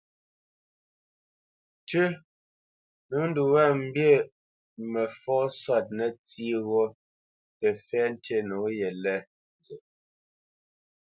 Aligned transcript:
"Tʉ́; 1.87 2.05
nǒ 3.09 3.19
ndu 3.29 3.43
wá 3.53 3.63
mbi 3.83 4.05
mə 4.91 5.01
fɔ 5.21 5.35
sɔ́t 5.61 5.85
nə́tsí 5.97 6.45
ghó 6.67 6.81
tə́ 7.59 7.71
fɛ́ 7.85 8.03
tí 8.23 8.35
nǒ 8.47 8.57
yelê 8.79 9.15
nzə." 9.57 9.75